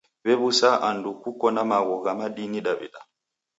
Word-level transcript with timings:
W'ew'usa 0.25 0.69
andu 0.89 1.11
kuko 1.23 1.45
na 1.55 1.61
magho 1.69 1.95
gha 2.03 2.13
madini 2.19 2.59
Daw'ida. 2.65 2.99